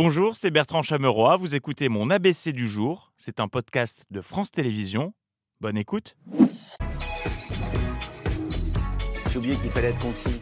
Bonjour, 0.00 0.36
c'est 0.36 0.52
Bertrand 0.52 0.82
Chameroy. 0.82 1.36
Vous 1.38 1.56
écoutez 1.56 1.88
mon 1.88 2.08
ABC 2.08 2.52
du 2.52 2.68
jour. 2.68 3.10
C'est 3.16 3.40
un 3.40 3.48
podcast 3.48 4.04
de 4.12 4.20
France 4.20 4.52
Télévisions. 4.52 5.12
Bonne 5.60 5.76
écoute. 5.76 6.16
J'ai 9.28 9.38
oublié 9.38 9.56
qu'il 9.56 9.70
fallait 9.70 9.88
être 9.88 9.98
concis. 9.98 10.40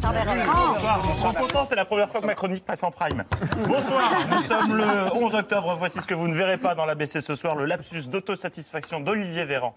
Bonsoir, 0.00 1.34
content, 1.34 1.64
c'est 1.64 1.74
la 1.74 1.84
première 1.84 2.08
fois 2.08 2.20
que 2.20 2.26
ma 2.26 2.36
chronique 2.36 2.64
passe 2.64 2.84
en 2.84 2.92
prime. 2.92 3.24
Bonsoir, 3.66 4.28
nous 4.30 4.42
sommes 4.42 4.76
le 4.76 5.12
11 5.12 5.34
octobre. 5.34 5.74
Voici 5.80 6.00
ce 6.00 6.06
que 6.06 6.14
vous 6.14 6.28
ne 6.28 6.34
verrez 6.36 6.58
pas 6.58 6.76
dans 6.76 6.86
l'ABC 6.86 7.20
ce 7.20 7.34
soir, 7.34 7.56
le 7.56 7.64
lapsus 7.64 8.06
d'autosatisfaction 8.06 9.00
d'Olivier 9.00 9.46
Véran. 9.46 9.74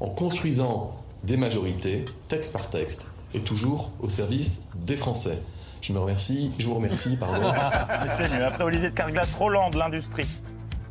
En 0.00 0.10
construisant 0.10 1.02
des 1.24 1.38
majorités, 1.38 2.04
texte 2.28 2.52
par 2.52 2.68
texte, 2.68 3.06
et 3.32 3.40
toujours 3.40 3.90
au 4.00 4.10
service 4.10 4.60
des 4.74 4.98
Français. 4.98 5.38
Je 5.82 5.92
me 5.92 5.98
remercie, 5.98 6.52
je 6.60 6.66
vous 6.66 6.76
remercie, 6.76 7.16
pardon. 7.16 7.52
C'est 8.16 8.32
mieux. 8.32 8.44
Après 8.44 8.62
Olivier 8.62 8.90
de 8.90 8.94
Carglass, 8.94 9.34
Roland 9.34 9.68
de 9.70 9.78
l'industrie. 9.78 10.28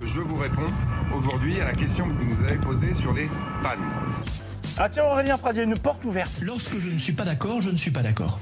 Je 0.01 0.19
vous 0.19 0.37
réponds 0.37 0.69
aujourd'hui 1.15 1.61
à 1.61 1.65
la 1.65 1.73
question 1.73 2.09
que 2.09 2.13
vous 2.13 2.25
nous 2.25 2.43
avez 2.45 2.57
posée 2.57 2.93
sur 2.93 3.13
les 3.13 3.29
pannes. 3.63 3.79
Ah 4.77 4.89
tiens 4.89 5.05
Aurélien 5.05 5.37
Pradier, 5.37 5.63
une 5.63 5.77
porte 5.77 6.03
ouverte. 6.03 6.41
Lorsque 6.41 6.77
je 6.77 6.89
ne 6.89 6.97
suis 6.99 7.13
pas 7.13 7.23
d'accord, 7.23 7.61
je 7.61 7.69
ne 7.69 7.77
suis 7.77 7.91
pas 7.91 8.01
d'accord. 8.01 8.37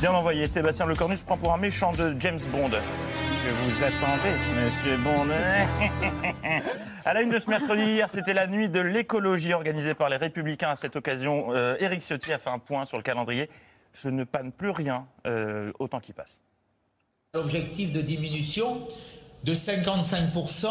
Bien 0.00 0.12
envoyé. 0.12 0.46
Sébastien 0.48 0.84
Lecornu 0.84 1.16
se 1.16 1.24
prend 1.24 1.38
pour 1.38 1.54
un 1.54 1.56
méchant 1.56 1.92
de 1.92 2.14
James 2.18 2.40
Bond. 2.52 2.70
Je 2.70 3.50
vous 3.50 3.82
attendais, 3.82 4.36
monsieur 4.62 4.98
Bond. 4.98 5.28
à 7.06 7.14
la 7.14 7.22
une 7.22 7.30
de 7.30 7.38
ce 7.38 7.48
mercredi, 7.48 7.82
hier, 7.82 8.10
c'était 8.10 8.34
la 8.34 8.46
nuit 8.46 8.68
de 8.68 8.80
l'écologie 8.80 9.54
organisée 9.54 9.94
par 9.94 10.10
les 10.10 10.16
Républicains. 10.16 10.70
À 10.70 10.74
cette 10.74 10.96
occasion, 10.96 11.46
euh, 11.54 11.76
Éric 11.80 12.02
Ciotti 12.02 12.34
a 12.34 12.38
fait 12.38 12.50
un 12.50 12.58
point 12.58 12.84
sur 12.84 12.98
le 12.98 13.02
calendrier. 13.02 13.48
Je 13.94 14.08
ne 14.10 14.24
panne 14.24 14.52
plus 14.52 14.70
rien 14.70 15.06
euh, 15.26 15.72
au 15.78 15.88
temps 15.88 16.00
qui 16.00 16.12
passe. 16.12 16.40
L'objectif 17.34 17.92
de 17.92 18.00
diminution 18.00 18.86
de 19.44 19.54
55% 19.54 20.66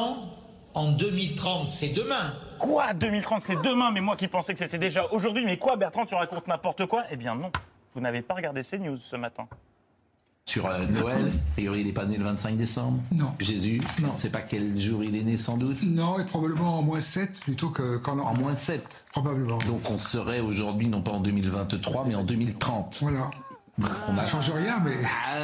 en 0.73 0.91
2030, 0.91 1.67
c'est 1.67 1.89
demain. 1.89 2.35
Quoi 2.59 2.93
2030, 2.93 3.41
c'est 3.43 3.61
demain? 3.61 3.91
Mais 3.91 4.01
moi 4.01 4.15
qui 4.15 4.27
pensais 4.27 4.53
que 4.53 4.59
c'était 4.59 4.77
déjà 4.77 5.05
aujourd'hui. 5.11 5.45
Mais 5.45 5.57
quoi, 5.57 5.75
Bertrand, 5.75 6.05
tu 6.05 6.15
racontes 6.15 6.47
n'importe 6.47 6.85
quoi? 6.85 7.03
Eh 7.11 7.15
bien 7.15 7.35
non. 7.35 7.51
Vous 7.93 8.01
n'avez 8.01 8.21
pas 8.21 8.33
regardé 8.33 8.63
ces 8.63 8.79
news 8.79 8.97
ce 8.97 9.15
matin. 9.15 9.47
Sur 10.45 10.67
euh, 10.67 10.85
Noël, 10.87 11.27
a 11.27 11.51
priori 11.53 11.79
il 11.81 11.87
n'est 11.87 11.93
pas 11.93 12.05
né 12.05 12.17
le 12.17 12.25
25 12.25 12.57
décembre. 12.57 12.99
Non. 13.11 13.31
Jésus, 13.39 13.81
Non. 14.01 14.09
on 14.09 14.13
ne 14.13 14.17
sait 14.17 14.29
pas 14.29 14.41
quel 14.41 14.79
jour 14.79 15.03
il 15.03 15.15
est 15.15 15.23
né 15.23 15.37
sans 15.37 15.57
doute? 15.57 15.81
Non, 15.83 16.19
et 16.19 16.25
probablement 16.25 16.77
en 16.79 16.81
moins 16.83 16.99
7 16.99 17.39
plutôt 17.41 17.69
que 17.69 17.97
qu'en 17.97 18.19
En 18.19 18.35
moins 18.35 18.53
7. 18.53 19.05
Probablement. 19.13 19.57
Donc 19.59 19.89
on 19.89 19.97
serait 19.97 20.41
aujourd'hui 20.41 20.87
non 20.87 21.01
pas 21.01 21.11
en 21.11 21.21
2023 21.21 22.05
mais 22.07 22.15
en 22.15 22.23
2030. 22.23 22.97
Voilà. 23.01 23.31
On 23.81 24.17
a 24.19 24.25
Ça 24.25 24.33
change 24.33 24.51
rien, 24.51 24.77
mais 24.85 24.93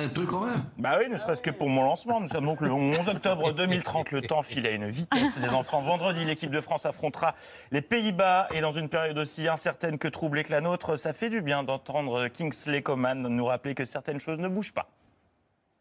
un 0.04 0.08
peu 0.08 0.24
quand 0.24 0.42
même. 0.42 0.64
Bah 0.78 0.98
oui, 1.00 1.10
ne 1.10 1.18
serait-ce 1.18 1.42
que 1.42 1.50
pour 1.50 1.68
mon 1.68 1.84
lancement. 1.84 2.22
Nous 2.22 2.28
sommes 2.28 2.46
donc 2.46 2.62
le 2.62 2.72
11 2.72 3.10
octobre 3.10 3.54
2030. 3.54 4.12
Le 4.12 4.22
temps 4.22 4.44
file 4.44 4.68
à 4.68 4.72
une 4.72 4.88
vitesse. 4.88 5.40
Les 5.40 5.50
enfants, 5.50 5.82
vendredi, 5.82 6.26
l'équipe 6.26 6.52
de 6.52 6.62
France 6.62 6.86
affrontera 6.86 7.34
les 7.72 7.82
Pays-Bas. 7.82 8.50
Et 8.54 8.62
dans 8.62 8.72
une 8.72 8.88
période 8.88 9.18
aussi 9.18 9.48
incertaine 9.48 9.98
que 9.98 10.08
troublée 10.08 10.44
que 10.44 10.52
la 10.52 10.62
nôtre, 10.62 10.96
ça 10.96 11.14
fait 11.14 11.32
du 11.32 11.42
bien 11.42 11.64
d'entendre 11.64 12.28
Kingsley 12.28 12.84
Coman 12.84 13.28
nous 13.28 13.46
rappeler 13.46 13.74
que 13.74 13.86
certaines 13.86 14.20
choses 14.20 14.38
ne 14.38 14.48
bougent 14.48 14.74
pas. 14.74 14.90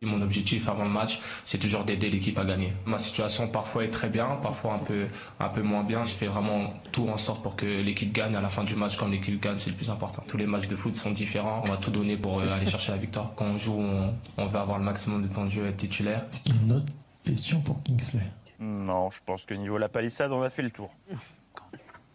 Mon 0.01 0.23
objectif 0.23 0.69
avant 0.69 0.85
le 0.85 0.91
match, 0.91 1.21
c'est 1.45 1.59
toujours 1.59 1.83
d'aider 1.85 2.09
l'équipe 2.09 2.39
à 2.39 2.45
gagner. 2.45 2.73
Ma 2.87 2.99
situation 2.99 3.49
parfois 3.49 3.83
est 3.83 3.89
très 3.89 4.09
bien, 4.09 4.29
parfois 4.41 4.75
un 4.75 4.79
peu, 4.79 5.09
un 5.41 5.49
peu 5.49 5.61
moins 5.61 5.83
bien. 5.83 6.05
Je 6.05 6.13
fais 6.13 6.27
vraiment 6.29 6.73
tout 6.93 7.09
en 7.09 7.19
sorte 7.19 7.43
pour 7.43 7.57
que 7.57 7.67
l'équipe 7.67 8.13
gagne 8.13 8.37
à 8.37 8.41
la 8.41 8.49
fin 8.49 8.63
du 8.63 8.77
match. 8.77 8.97
Quand 8.97 9.09
l'équipe 9.09 9.43
gagne, 9.43 9.59
c'est 9.59 9.71
le 9.71 9.77
plus 9.77 9.91
important. 9.91 10.23
Tous 10.29 10.37
les 10.37 10.47
matchs 10.47 10.69
de 10.69 10.77
foot 10.77 10.95
sont 10.95 11.11
différents. 11.11 11.63
On 11.65 11.71
va 11.71 11.79
tout 11.79 11.91
donner 11.91 12.17
pour 12.17 12.39
euh, 12.39 12.49
aller 12.49 12.67
chercher 12.71 12.93
la 12.93 12.99
victoire. 12.99 13.33
Quand 13.35 13.47
on 13.47 13.59
joue, 13.59 13.77
on, 13.77 14.15
on 14.37 14.47
va 14.47 14.61
avoir 14.61 14.79
le 14.79 14.85
maximum 14.85 15.27
de 15.27 15.35
temps 15.35 15.47
de 15.47 15.51
jeu 15.51 15.67
et 15.67 15.71
être 15.71 15.79
titulaire. 15.79 16.25
Une 16.63 16.75
autre 16.75 16.93
question 17.25 17.61
pour 17.63 17.83
Kingsley? 17.83 18.23
Non, 18.61 19.11
je 19.11 19.19
pense 19.27 19.47
que 19.47 19.55
niveau 19.55 19.79
la 19.79 19.89
palissade, 19.89 20.31
on 20.31 20.43
a 20.43 20.51
fait 20.51 20.63
le 20.63 20.71
tour. 20.71 20.95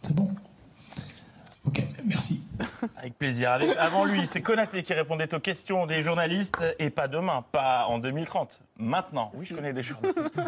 C'est 0.00 0.16
bon? 0.16 0.34
Merci. 2.04 2.50
Avec 2.96 3.18
plaisir. 3.18 3.58
Avant 3.78 4.04
lui, 4.04 4.26
c'est 4.26 4.42
Konaté 4.42 4.82
qui 4.82 4.94
répondait 4.94 5.32
aux 5.34 5.40
questions 5.40 5.86
des 5.86 6.02
journalistes. 6.02 6.62
Et 6.78 6.90
pas 6.90 7.08
demain, 7.08 7.44
pas 7.52 7.86
en 7.86 7.98
2030. 7.98 8.60
Maintenant. 8.78 9.32
Oui, 9.34 9.46
je 9.46 9.54
connais 9.54 9.72
des 9.72 9.82
journalistes. 9.82 10.40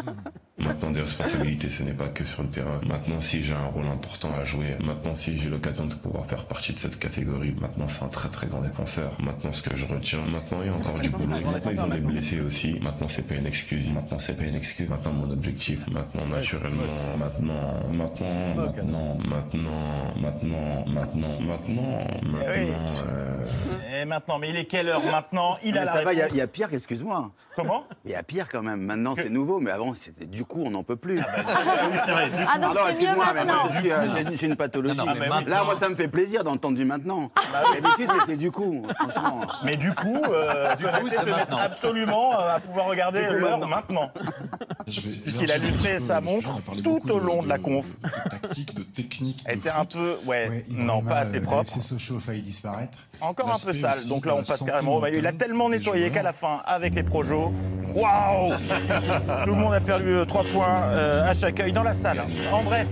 Maintenant, 0.59 0.89
des 0.89 1.01
responsabilités, 1.01 1.69
ce 1.69 1.83
n'est 1.83 1.93
pas 1.93 2.07
que 2.07 2.23
sur 2.25 2.41
le 2.41 2.49
terrain. 2.49 2.79
Maintenant, 2.87 3.21
si 3.21 3.43
j'ai 3.43 3.53
un 3.53 3.67
rôle 3.67 3.85
important 3.85 4.29
à 4.39 4.43
jouer, 4.43 4.75
maintenant, 4.83 5.13
si 5.13 5.37
j'ai 5.37 5.49
l'occasion 5.49 5.85
de 5.85 5.93
pouvoir 5.93 6.25
faire 6.25 6.45
partie 6.45 6.73
de 6.73 6.79
cette 6.79 6.97
catégorie, 6.97 7.53
maintenant, 7.61 7.87
c'est 7.87 8.03
un 8.03 8.07
très 8.07 8.27
très 8.29 8.47
grand 8.47 8.61
défenseur. 8.61 9.11
Maintenant, 9.21 9.53
ce 9.53 9.61
que 9.61 9.77
je 9.77 9.85
retiens, 9.85 10.17
maintenant, 10.31 10.57
il 10.63 10.67
y 10.67 10.69
a 10.69 10.73
encore 10.73 10.97
du 10.97 11.09
boulot. 11.11 11.27
Maintenant, 11.45 11.71
ils 11.71 11.79
ont 11.81 11.87
des 11.89 11.99
blessés 11.99 12.41
aussi. 12.41 12.79
Maintenant, 12.81 13.07
c'est 13.07 13.27
pas 13.27 13.35
une 13.35 13.45
excuse. 13.45 13.87
Maintenant, 13.91 14.17
c'est 14.17 14.35
pas 14.35 14.45
une 14.45 14.55
excuse. 14.55 14.89
Maintenant, 14.89 15.13
mon 15.13 15.29
objectif, 15.31 15.87
maintenant, 15.89 16.25
naturellement, 16.25 16.83
maintenant, 17.19 17.53
maintenant, 17.95 18.55
maintenant, 18.55 19.17
maintenant, 19.29 20.13
maintenant, 20.19 20.85
maintenant, 20.87 21.39
maintenant, 21.39 22.07
maintenant, 22.23 22.85
euh, 23.07 23.45
Et 24.01 24.05
maintenant, 24.05 24.39
mais 24.39 24.49
il 24.49 24.55
est 24.57 24.65
quelle 24.65 24.89
heure 24.89 25.03
maintenant? 25.05 25.57
Il 25.63 25.77
a 25.77 25.81
Mais 25.81 25.85
la 25.85 25.93
ça 25.93 26.01
va, 26.03 26.13
il 26.13 26.17
y, 26.17 26.21
a- 26.21 26.23
réponse. 26.23 26.35
il 26.35 26.39
y 26.39 26.41
a 26.41 26.47
pire, 26.47 26.73
excuse-moi. 26.73 27.31
Comment? 27.55 27.83
Il 28.05 28.11
y 28.11 28.15
a 28.15 28.23
pire 28.23 28.47
quand 28.49 28.63
même. 28.63 28.81
Maintenant, 28.81 29.13
c'est 29.13 29.29
nouveau, 29.29 29.59
mais 29.59 29.69
avant, 29.71 29.93
c'était 29.93 30.25
du 30.25 30.45
coup, 30.47 30.63
on 30.65 30.71
n'en 30.71 30.83
peut 30.83 30.95
plus. 30.95 31.19
Ah 31.21 31.87
oui, 31.91 31.97
c'est 32.05 32.11
vrai. 32.11 32.29
Du 32.29 32.37
Ah 32.51 32.57
donc 32.57 32.75
c'est 32.95 33.01
mieux 33.01 33.15
maintenant. 33.15 33.53
euh, 33.85 34.07
j'ai- 34.33 34.47
une 34.47 34.55
pathologie. 34.55 34.97
Non, 34.97 35.05
non, 35.05 35.13
mais 35.19 35.27
Là, 35.49 35.63
moi, 35.63 35.75
ça 35.79 35.89
me 35.89 35.95
fait 35.95 36.07
plaisir 36.07 36.43
d'entendre 36.43 36.75
du 36.77 36.85
maintenant. 36.85 37.29
D'habitude, 37.73 38.09
c'était 38.21 38.37
du 38.37 38.49
coup, 38.51 38.85
franchement. 38.99 39.41
Mais 39.63 39.75
du 39.77 39.93
coup, 39.93 40.21
euh, 40.31 40.75
Konaté 40.75 41.05
c'est 41.09 41.17
tenait 41.21 41.31
maintenant. 41.31 41.57
absolument 41.57 42.39
euh, 42.39 42.55
à 42.55 42.59
pouvoir 42.59 42.87
regarder 42.87 43.21
Du 43.23 43.27
coup, 43.27 43.33
l'heure 43.35 43.67
maintenant. 43.67 44.09
Puisqu'il 44.85 45.51
a 45.51 45.57
lustré 45.57 45.99
sa 45.99 46.21
montre 46.21 46.61
tout 46.83 47.11
au 47.11 47.19
long 47.19 47.43
de 47.43 47.49
la 47.49 47.57
conf. 47.57 47.99
De 48.01 48.29
tactique, 48.39 48.73
de 48.75 48.83
technique. 48.83 49.43
Était 49.49 49.69
foot. 49.69 49.79
un 49.79 49.85
peu, 49.85 50.17
ouais, 50.25 50.47
Ouais, 50.49 50.63
non, 50.71 51.01
pas 51.01 51.17
assez 51.19 51.41
propre. 51.41 51.63
FC 51.69 51.81
Sochaux 51.81 52.17
a 52.17 52.19
failli 52.19 52.41
disparaître. 52.41 52.97
Encore 53.21 53.49
un 53.49 53.59
peu 53.65 53.73
sale. 53.73 53.97
Donc 54.09 54.25
là, 54.25 54.35
on 54.35 54.43
passe 54.43 54.63
carrément 54.63 54.95
au 54.95 55.01
maillot. 55.01 55.17
Il 55.19 55.27
a 55.27 55.33
tellement 55.33 55.69
nettoyé 55.69 56.09
qu'à 56.09 56.23
la 56.23 56.33
fin, 56.33 56.61
avec 56.65 56.93
les 56.95 57.03
projos, 57.03 57.51
waouh 57.95 58.53
Tout 59.43 59.49
le 59.49 59.55
monde 59.55 59.73
a 59.73 59.81
perdu 59.81 60.15
3 60.27 60.43
points 60.45 60.81
euh, 60.83 61.29
à 61.29 61.33
chaque 61.33 61.59
œil 61.59 61.73
dans 61.73 61.83
la 61.83 61.93
salle. 61.93 62.25
En 62.51 62.63
bref, 62.63 62.87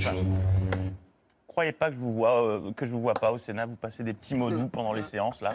croyez 1.48 1.72
pas 1.72 1.90
que 1.90 1.96
je 1.96 2.00
vous 2.00 2.14
vois, 2.14 2.44
euh, 2.44 2.72
que 2.76 2.86
je 2.86 2.92
vous 2.92 3.02
vois 3.02 3.14
pas 3.14 3.32
au 3.32 3.38
Sénat. 3.38 3.66
Vous 3.66 3.76
passez 3.76 4.04
des 4.04 4.14
petits 4.14 4.36
mots 4.36 4.52
doux 4.52 4.68
pendant 4.68 4.94
les 4.94 5.04
séances 5.04 5.42
là. 5.42 5.54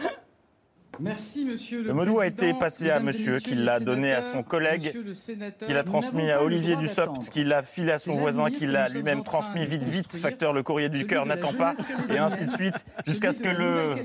Merci, 0.99 1.45
monsieur 1.45 1.83
le 1.83 1.89
Le 1.89 1.95
mot 1.95 2.05
doux 2.05 2.21
a 2.21 2.27
été 2.27 2.53
passé 2.53 2.91
à 2.91 3.01
monsieur, 3.01 3.39
qui 3.39 3.55
l'a 3.55 3.81
donné 3.81 4.13
à 4.13 4.21
son 4.21 4.43
collègue, 4.43 4.87
monsieur 4.87 5.03
le 5.03 5.15
sénateur, 5.15 5.67
qu'il 5.67 5.77
a 5.77 5.83
nous 5.83 5.89
transmis 5.89 6.31
à 6.31 6.43
Olivier 6.43 6.77
Dussopt, 6.77 7.09
d'attendre. 7.09 7.31
qu'il 7.31 7.53
a 7.53 7.63
filé 7.63 7.93
à 7.93 7.99
son 7.99 8.15
voisin, 8.17 8.45
l'avenir 8.45 8.59
qu'il 8.59 8.73
que 8.73 8.77
a 8.77 8.83
nous 8.83 8.87
sommes 8.89 8.97
lui-même 8.97 9.23
transmis 9.23 9.65
vite, 9.65 9.83
vite, 9.83 10.17
facteur 10.17 10.53
le 10.53 10.63
courrier 10.63 10.89
du 10.89 11.07
cœur 11.07 11.25
la 11.25 11.37
n'attend 11.37 11.55
pas, 11.55 11.75
et 12.13 12.19
ainsi 12.19 12.45
de 12.45 12.51
suite, 12.51 12.85
jusqu'à 13.07 13.33
ce 13.33 13.41
que 13.41 13.49
le 13.49 14.05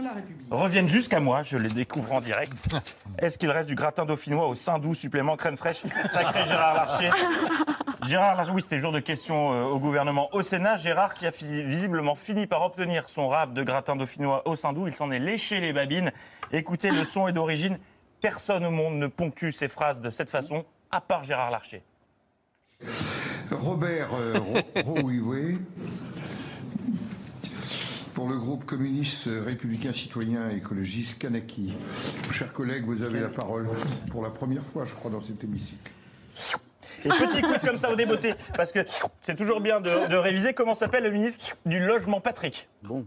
mot 0.00 0.08
doux 0.50 0.56
revienne 0.56 0.88
jusqu'à 0.88 1.20
moi, 1.20 1.42
je 1.42 1.56
les 1.58 1.68
découvre 1.68 2.12
en 2.12 2.20
direct. 2.20 2.68
Est-ce 3.18 3.38
qu'il 3.38 3.50
reste 3.50 3.68
du 3.68 3.74
gratin 3.74 4.04
dauphinois 4.04 4.46
au 4.46 4.54
sein 4.54 4.78
doux, 4.78 4.94
supplément 4.94 5.36
crème 5.36 5.56
fraîche 5.56 5.82
Sacré 6.10 6.44
Gérard 6.46 6.74
Larcher. 6.74 7.10
Gérard 8.06 8.36
Larcher, 8.36 8.52
oui, 8.52 8.62
c'était 8.62 8.78
jour 8.78 8.92
de 8.92 9.00
questions 9.00 9.52
euh, 9.52 9.64
au 9.64 9.78
gouvernement 9.78 10.28
au 10.32 10.42
Sénat. 10.42 10.76
Gérard 10.76 11.14
qui 11.14 11.26
a 11.26 11.30
visiblement 11.30 12.14
fini 12.14 12.46
par 12.46 12.62
obtenir 12.62 13.08
son 13.08 13.28
rap 13.28 13.52
de 13.52 13.62
gratin 13.62 13.96
dauphinois 13.96 14.46
au 14.48 14.56
sein 14.56 14.72
doux. 14.72 14.86
Il 14.86 14.94
s'en 14.94 15.10
est 15.10 15.18
léché 15.18 15.60
les 15.60 15.72
babines. 15.72 16.12
Écoutez, 16.52 16.90
le 16.90 17.04
son 17.04 17.28
est 17.28 17.32
d'origine. 17.32 17.78
Personne 18.20 18.64
au 18.64 18.70
monde 18.70 18.94
ne 18.94 19.06
ponctue 19.06 19.50
ses 19.50 19.68
phrases 19.68 20.00
de 20.00 20.10
cette 20.10 20.30
façon, 20.30 20.64
à 20.90 21.00
part 21.00 21.24
Gérard 21.24 21.50
Larcher. 21.50 21.82
Robert 23.50 24.08
euh, 24.14 24.62
pour 28.18 28.28
le 28.28 28.36
groupe 28.36 28.64
communiste 28.64 29.28
républicain 29.28 29.92
citoyen 29.92 30.50
et 30.50 30.56
écologiste 30.56 31.20
Kanaki. 31.20 31.72
Chers 32.32 32.52
collègues, 32.52 32.84
vous 32.84 33.04
avez 33.04 33.20
la 33.20 33.28
parole 33.28 33.68
pour 34.10 34.24
la 34.24 34.30
première 34.30 34.64
fois, 34.64 34.84
je 34.84 34.92
crois, 34.92 35.08
dans 35.08 35.20
cet 35.20 35.44
hémicycle. 35.44 35.92
Et 37.04 37.10
petit 37.10 37.42
quiz 37.42 37.62
comme 37.64 37.78
ça 37.78 37.92
au 37.92 37.94
débeauté, 37.94 38.34
parce 38.56 38.72
que 38.72 38.80
c'est 39.20 39.36
toujours 39.36 39.60
bien 39.60 39.80
de, 39.80 40.08
de 40.08 40.16
réviser 40.16 40.52
comment 40.52 40.74
s'appelle 40.74 41.04
le 41.04 41.12
ministre 41.12 41.56
du 41.64 41.78
logement 41.78 42.20
Patrick. 42.20 42.68
Bon. 42.82 43.06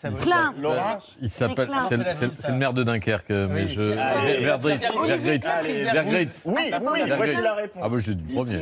Ça 0.00 0.10
vous 0.10 0.22
Klein. 0.22 0.54
Laura 0.60 1.00
Il 1.20 1.28
s'appelle, 1.28 1.68
c'est 1.88 1.96
le- 1.96 2.04
c'est 2.12 2.26
le- 2.26 2.32
c'est 2.32 2.52
le 2.52 2.56
maire 2.56 2.72
de 2.72 2.84
Dunkerque, 2.84 3.30
mais 3.30 3.66
je. 3.66 3.98
Allez. 3.98 4.44
Verdrit, 4.44 4.78
Vergrit. 4.78 5.40
Allez, 5.44 5.82
Vergrit. 5.82 6.28
Oui, 6.44 6.54
oui, 6.54 6.70
Vergrit. 6.70 7.16
voici 7.16 7.42
la 7.42 7.54
réponse. 7.54 7.82
Ah 7.84 7.88
bah 7.88 7.96
j'ai 7.98 8.14
du 8.14 8.32
premier. 8.32 8.60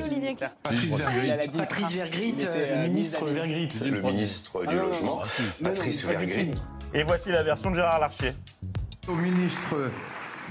Patrice 0.63 0.95
Vergrit. 0.97 1.33
Patrice 1.59 1.93
Vergrit, 1.93 2.37
euh, 2.49 2.83
le 2.85 2.89
ministre 2.89 3.27
Vergrit. 3.27 3.69
Le 3.85 4.01
ministre 4.01 4.65
du 4.67 4.77
Logement, 4.77 5.21
Patrice 5.63 6.05
Vergrit. 6.07 6.53
Et 6.95 7.03
voici 7.03 7.31
la 7.31 7.43
version 7.43 7.71
de 7.71 7.75
Gérard 7.77 8.01
Larcher. 8.01 8.33
Au 9.07 9.13
ministre 9.15 9.91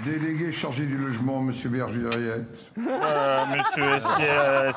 Délégué 0.04 0.52
chargé 0.52 0.86
du 0.86 0.98
logement, 0.98 1.42
Monsieur 1.42 1.70
Berger-Riette. 1.70 2.48
Euh, 2.78 3.46
monsieur 3.46 4.00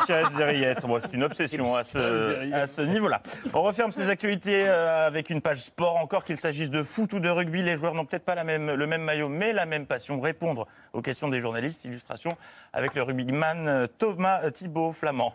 Siès 0.05 0.33
Derriette. 0.37 0.87
Bon, 0.87 0.99
c'est 1.01 1.13
une 1.13 1.25
obsession 1.25 1.75
à 1.75 1.83
ce, 1.83 2.53
à 2.53 2.67
ce 2.67 2.83
niveau-là. 2.83 3.21
On 3.53 3.63
referme 3.63 3.91
ces 3.91 4.11
actualités 4.11 4.69
euh, 4.69 5.07
avec 5.07 5.31
une 5.31 5.41
page 5.41 5.61
sport 5.63 5.97
encore, 5.97 6.25
qu'il 6.25 6.37
s'agisse 6.37 6.71
de 6.71 6.83
foot 6.83 7.13
ou 7.15 7.21
de 7.21 7.29
rugby. 7.29 7.63
Les 7.63 7.77
joueurs 7.77 7.95
n'ont 7.95 8.05
peut-être 8.05 8.25
pas 8.25 8.37
la 8.37 8.45
même, 8.45 8.73
le 8.73 8.87
même 8.87 9.03
maillot, 9.03 9.29
mais 9.29 9.53
la 9.53 9.67
même 9.67 9.87
passion. 9.87 10.21
Répondre 10.21 10.67
aux 10.93 11.03
questions 11.03 11.29
des 11.29 11.41
journalistes. 11.41 11.85
Illustration 11.85 12.37
avec 12.73 12.95
le 12.95 13.03
rugbyman 13.03 13.67
euh, 13.69 13.87
Thomas 13.87 14.43
euh, 14.45 14.51
Thibault 14.51 14.93
Flamand. 14.93 15.35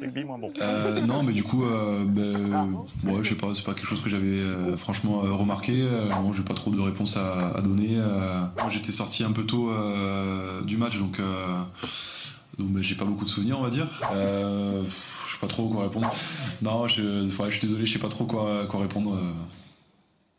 Rugby 0.00 0.24
moins 0.24 0.38
bon. 0.38 0.52
Euh, 0.60 1.00
non, 1.00 1.22
mais 1.22 1.32
du 1.32 1.44
coup, 1.44 1.64
euh, 1.64 2.04
ben, 2.04 2.74
ouais, 3.04 3.22
je 3.22 3.30
sais 3.30 3.34
pas, 3.36 3.54
c'est 3.54 3.64
pas 3.64 3.74
quelque 3.74 3.86
chose 3.86 4.02
que 4.02 4.10
j'avais 4.10 4.26
euh, 4.40 4.76
franchement 4.76 5.24
euh, 5.24 5.32
remarqué. 5.32 5.72
Euh, 5.82 6.08
bon, 6.20 6.32
j'ai 6.32 6.42
pas 6.42 6.54
trop 6.54 6.70
de 6.70 6.80
réponses 6.80 7.16
à, 7.16 7.50
à 7.56 7.60
donner. 7.60 7.96
euh. 7.98 8.40
moi, 8.58 8.70
j'étais 8.70 8.92
sorti 8.92 9.22
un 9.24 9.32
peu 9.32 9.44
tôt 9.44 9.70
euh, 9.70 10.62
du 10.62 10.76
match, 10.76 10.98
donc, 10.98 11.20
euh, 11.20 11.58
donc 12.58 12.68
ben, 12.70 12.82
j'ai 12.82 12.96
pas 12.96 13.04
beaucoup 13.04 13.24
de 13.24 13.28
souvenirs, 13.30 13.58
on 13.60 13.62
va 13.62 13.70
dire. 13.70 13.88
Euh, 14.12 14.82
je 15.26 15.32
sais 15.32 15.38
pas 15.40 15.46
trop 15.46 15.68
quoi 15.68 15.84
répondre. 15.84 16.12
Non, 16.60 16.88
je, 16.88 17.22
ouais, 17.40 17.50
je 17.50 17.58
suis 17.58 17.66
désolé, 17.68 17.86
je 17.86 17.92
sais 17.92 17.98
pas 18.00 18.08
trop 18.08 18.24
quoi, 18.24 18.66
quoi 18.68 18.80
répondre. 18.80 19.14
euh. 19.14 19.30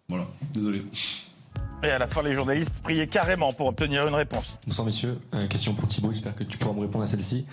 Voilà, 0.10 0.26
désolé. 0.54 0.84
Et 1.84 1.88
à 1.88 1.98
la 2.00 2.08
fin, 2.08 2.22
les 2.24 2.34
journalistes 2.34 2.74
priaient 2.84 3.08
carrément 3.08 3.52
pour 3.54 3.68
obtenir 3.68 4.08
une 4.08 4.14
réponse. 4.16 4.58
Bonsoir 4.68 4.86
messieurs, 4.86 5.20
Euh, 5.34 5.48
question 5.48 5.74
pour 5.74 5.88
Thibaut, 5.88 6.12
j'espère 6.12 6.36
que 6.36 6.44
tu 6.44 6.58
pourras 6.58 6.74
me 6.74 6.82
répondre 6.82 7.04
à 7.04 7.08
celle-ci. 7.08 7.46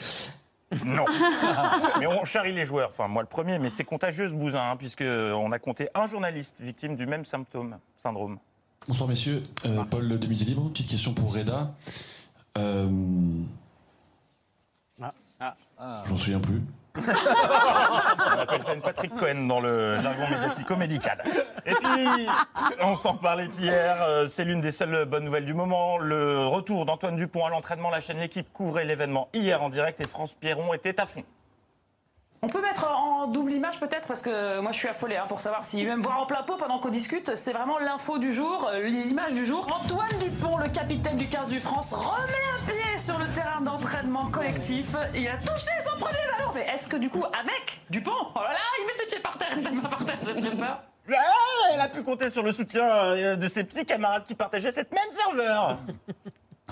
Non. 0.85 1.05
mais 2.01 2.07
on 2.07 2.25
charrie 2.25 2.53
les 2.53 2.65
joueurs. 2.65 2.89
Enfin, 2.91 3.09
moi 3.09 3.23
le 3.23 3.29
premier, 3.29 3.59
mais 3.59 3.69
c'est 3.69 3.85
contagieux 3.85 4.29
ce 4.29 4.35
bousin, 4.35 4.71
hein, 4.73 4.77
puisque 4.77 5.03
on 5.05 5.53
a 5.53 5.59
compté 5.59 5.89
un 5.95 6.07
journaliste 6.07 6.61
victime 6.61 6.97
du 6.97 7.07
même 7.07 7.25
symptôme, 7.25 7.79
syndrome. 7.97 8.39
Bonsoir 8.89 9.09
messieurs, 9.09 9.43
Euh, 9.67 9.85
Paul 9.85 10.19
de 10.19 10.27
Midi 10.27 10.45
Libre, 10.45 10.69
petite 10.71 10.89
question 10.91 11.15
pour 11.15 11.35
Reda. 11.35 11.73
Euh, 12.59 12.89
Je 15.41 16.11
m'en 16.11 16.17
souviens 16.17 16.41
plus. 16.41 16.61
On 16.97 18.39
appelle 18.39 18.63
ça 18.63 18.75
une 18.75 18.81
Patrick 18.81 19.17
Cohen 19.17 19.47
dans 19.47 19.61
le 19.61 19.99
jargon 19.99 20.29
médiatico-médical. 20.31 21.23
Et 21.65 21.75
puis, 21.75 22.29
on 22.81 22.97
s'en 22.97 23.15
parlait 23.15 23.47
hier, 23.47 23.97
euh, 24.03 24.27
c'est 24.27 24.45
l'une 24.45 24.61
des 24.61 24.73
seules 24.73 25.05
bonnes 25.07 25.25
nouvelles 25.25 25.45
du 25.45 25.55
moment. 25.55 25.99
Le 25.99 26.47
retour 26.47 26.85
d'Antoine 26.85 27.17
Dupont 27.17 27.47
à 27.47 27.51
l'entraînement, 27.51 27.91
la 27.91 28.01
chaîne 28.01 28.19
L'équipe 28.19 28.53
couvrait 28.53 28.85
l'événement 28.85 29.29
hier 29.33 29.63
en 29.63 29.69
direct 29.69 30.01
et 30.01 30.07
France 30.07 30.35
Pierron 30.35 30.75
était 30.75 31.01
à 31.01 31.07
fond. 31.07 31.25
On 32.45 32.49
peut 32.49 32.61
mettre 32.61 32.91
en 32.91 33.29
double 33.29 33.53
image 33.53 33.79
peut-être 33.79 34.09
parce 34.09 34.21
que 34.21 34.59
moi 34.59 34.73
je 34.73 34.79
suis 34.79 34.89
affolée 34.89 35.15
hein, 35.15 35.27
pour 35.29 35.41
savoir 35.41 35.65
si 35.65 35.85
même 35.85 36.01
voir 36.01 36.21
en 36.21 36.27
plein 36.27 36.43
pot 36.43 36.57
pendant 36.57 36.81
qu'on 36.81 36.89
discute, 36.89 37.37
c'est 37.37 37.53
vraiment 37.53 37.79
l'info 37.79 38.19
du 38.19 38.33
jour, 38.33 38.69
euh, 38.69 38.83
l'image 38.83 39.35
du 39.35 39.47
jour. 39.47 39.65
Antoine 39.73 40.19
Dupont, 40.19 40.57
le 40.57 40.69
capitaine 40.69 41.17
du 41.17 41.29
15 41.29 41.51
du 41.51 41.61
France, 41.61 41.93
remet 41.93 42.33
un 42.57 42.67
pied 42.67 42.99
sur 42.99 43.17
le 43.17 43.27
terrain 43.29 43.61
d'entraînement 43.61 44.27
collectif. 44.27 44.97
Il 45.15 45.29
a 45.29 45.37
touché 45.37 45.71
son 45.89 45.97
premier 46.01 46.19
ballon. 46.37 46.51
Mais 46.53 46.67
est-ce 46.67 46.89
que 46.89 46.97
du 46.97 47.09
coup 47.09 47.25
avec 47.27 47.81
Dupont, 47.91 48.11
oh 48.35 48.41
là 48.41 48.55
là, 48.55 48.59
il 48.81 48.87
met 48.89 48.93
ses 48.95 49.07
pieds 49.07 49.21
par 49.21 49.39
terre, 49.39 49.57
il 49.57 49.77
met 49.77 49.89
par 49.89 50.05
terre, 50.05 50.19
j'ai 50.27 50.41
très 50.41 50.57
peur. 50.57 50.83
Elle 51.73 51.81
a 51.81 51.89
pu 51.89 52.03
compter 52.03 52.29
sur 52.29 52.43
le 52.43 52.51
soutien 52.51 52.85
euh, 52.85 53.37
de 53.37 53.47
ses 53.47 53.63
petits 53.63 53.87
camarades 53.87 54.25
qui 54.27 54.35
partageaient 54.35 54.73
cette 54.73 54.93
même 54.93 55.13
ferveur. 55.15 55.79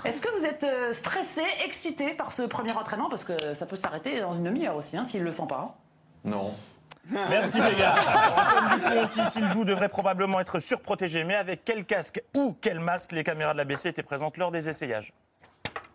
Est-ce 0.04 0.22
que 0.22 0.28
vous 0.38 0.46
êtes 0.46 0.64
euh, 0.64 0.92
stressé, 0.92 1.42
excité 1.64 2.14
par 2.14 2.32
ce 2.32 2.42
premier 2.42 2.72
entraînement? 2.72 3.08
Parce 3.10 3.24
que 3.24 3.54
ça 3.54 3.66
peut 3.66 3.76
s'arrêter 3.76 4.20
dans 4.20 4.32
une 4.32 4.44
demi-heure 4.44 4.76
aussi, 4.76 4.96
hein, 4.96 5.04
s'il 5.04 5.22
le 5.22 5.30
sent 5.30 5.46
pas. 5.48 5.76
Non. 6.24 6.52
Merci 7.10 7.58
les 7.60 7.76
gars. 7.76 7.94
Antoine 7.96 8.78
Dupont, 8.78 9.08
qui 9.08 9.30
s'il 9.30 9.48
joue 9.48 9.64
devrait 9.64 9.88
probablement 9.88 10.40
être 10.40 10.58
surprotégé, 10.58 11.24
mais 11.24 11.34
avec 11.34 11.64
quel 11.64 11.84
casque 11.84 12.22
ou 12.34 12.56
quel 12.60 12.80
masque 12.80 13.12
les 13.12 13.24
caméras 13.24 13.52
de 13.52 13.58
la 13.58 13.64
BC 13.64 13.88
étaient 13.88 14.02
présentes 14.02 14.36
lors 14.36 14.50
des 14.50 14.68
essayages? 14.68 15.12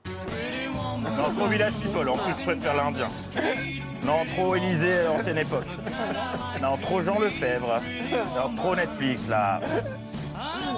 Non, 0.05 1.33
trop 1.37 1.47
Village 1.47 1.73
People, 1.73 2.09
en 2.09 2.17
plus 2.17 2.37
je 2.39 2.43
préfère 2.43 2.73
l'Indien. 2.73 3.07
Non, 4.03 4.25
trop 4.35 4.55
Élysée, 4.55 5.07
ancienne 5.07 5.37
époque. 5.37 5.67
Non, 6.61 6.77
trop 6.77 7.01
Jean 7.01 7.19
Lefebvre. 7.19 7.79
Non, 8.35 8.55
trop 8.55 8.75
Netflix 8.75 9.27
là. 9.27 9.61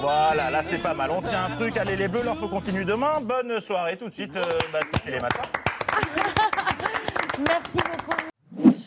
Voilà, 0.02 0.50
là 0.52 0.62
c'est 0.64 0.82
pas 0.82 0.94
mal. 0.94 1.12
On 1.12 1.22
tient 1.22 1.46
un 1.46 1.56
truc, 1.56 1.78
allez 1.78 1.96
les 1.96 2.08
bleus, 2.08 2.24
l'info 2.24 2.48
continue 2.48 2.86
demain. 2.86 3.20
Bonne 3.22 3.60
soirée 3.60 3.98
tout 3.98 4.10
de 4.10 4.14
suite, 4.14 4.38
euh, 4.38 4.44
bah, 4.72 4.80
les 5.06 5.20
matins. 5.20 5.42
Merci 7.40 7.78
beaucoup. 7.78 8.78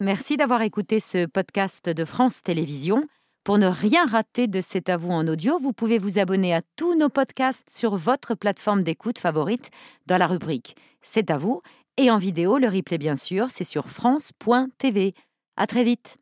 Merci 0.00 0.36
d'avoir 0.36 0.62
écouté 0.62 1.00
ce 1.00 1.26
podcast 1.26 1.88
de 1.88 2.04
France 2.04 2.42
Télévisions. 2.42 3.04
Pour 3.44 3.58
ne 3.58 3.66
rien 3.66 4.06
rater 4.06 4.46
de 4.46 4.60
C'est 4.60 4.88
à 4.90 4.96
vous 4.96 5.10
en 5.10 5.26
audio, 5.26 5.58
vous 5.58 5.72
pouvez 5.72 5.98
vous 5.98 6.18
abonner 6.18 6.54
à 6.54 6.60
tous 6.76 6.94
nos 6.94 7.08
podcasts 7.08 7.70
sur 7.70 7.96
votre 7.96 8.34
plateforme 8.34 8.82
d'écoute 8.82 9.18
favorite 9.18 9.70
dans 10.06 10.18
la 10.18 10.26
rubrique 10.26 10.76
C'est 11.00 11.30
à 11.30 11.38
vous 11.38 11.62
et 11.96 12.10
en 12.10 12.18
vidéo, 12.18 12.58
le 12.58 12.68
replay 12.68 12.96
bien 12.96 13.16
sûr, 13.16 13.50
c'est 13.50 13.64
sur 13.64 13.88
France.tv. 13.88 15.12
À 15.56 15.66
très 15.66 15.84
vite. 15.84 16.16